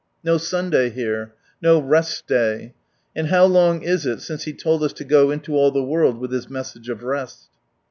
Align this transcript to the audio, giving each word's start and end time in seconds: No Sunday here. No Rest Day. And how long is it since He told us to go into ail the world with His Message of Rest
No 0.23 0.39
Sunday 0.39 0.89
here. 0.89 1.35
No 1.61 1.77
Rest 1.79 2.25
Day. 2.25 2.73
And 3.15 3.27
how 3.27 3.45
long 3.45 3.83
is 3.83 4.03
it 4.03 4.19
since 4.21 4.45
He 4.45 4.53
told 4.53 4.81
us 4.81 4.93
to 4.93 5.03
go 5.03 5.29
into 5.29 5.55
ail 5.55 5.69
the 5.69 5.83
world 5.83 6.17
with 6.17 6.31
His 6.31 6.49
Message 6.49 6.89
of 6.89 7.03
Rest 7.03 7.51